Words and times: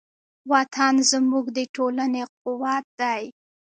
وطن 0.51 0.95
زموږ 1.11 1.45
د 1.57 1.59
ټولنې 1.75 2.21
قوت 2.43 2.85
دی. 2.99 3.23